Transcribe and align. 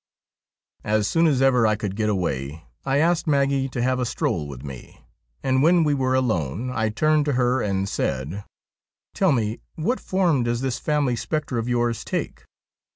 As 0.83 1.07
soon 1.07 1.27
as 1.27 1.43
ever 1.43 1.67
I 1.67 1.75
could 1.75 1.95
get 1.95 2.09
away, 2.09 2.63
I 2.85 2.97
asked 2.97 3.27
Maggie 3.27 3.69
to 3.69 3.83
have 3.83 3.99
a 3.99 4.05
stroll 4.07 4.47
with 4.47 4.63
me, 4.63 5.05
and 5.43 5.61
when 5.61 5.83
we 5.83 5.93
were 5.93 6.15
alone 6.15 6.71
I 6.71 6.89
turned 6.89 7.25
to 7.25 7.33
her 7.33 7.61
and 7.61 7.87
said:' 7.87 8.43
Tell 9.13 9.31
me 9.31 9.59
what 9.75 9.99
form 9.99 10.41
does 10.41 10.61
this 10.61 10.79
family 10.79 11.15
spectre 11.15 11.59
of 11.59 11.69
yours 11.69 12.03
take 12.03 12.43